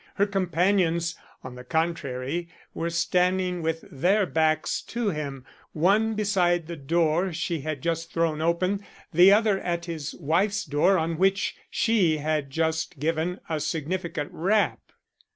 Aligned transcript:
Her 0.15 0.25
companions, 0.25 1.13
on 1.43 1.53
the 1.53 1.63
contrary, 1.63 2.47
were 2.73 2.89
standing 2.89 3.61
with 3.61 3.85
their 3.91 4.25
backs 4.25 4.81
to 4.87 5.11
him, 5.11 5.45
one 5.73 6.15
beside 6.15 6.65
the 6.65 6.75
door 6.75 7.31
she 7.33 7.59
had 7.61 7.83
just 7.83 8.11
thrown 8.11 8.41
open, 8.41 8.83
the 9.13 9.31
other 9.31 9.59
at 9.59 9.85
his 9.85 10.15
wife's 10.15 10.65
door 10.65 10.97
on 10.97 11.19
which 11.19 11.55
she 11.69 12.17
had 12.17 12.49
just 12.49 12.97
given 12.97 13.41
a 13.47 13.59
significant 13.59 14.31
rap. 14.33 14.79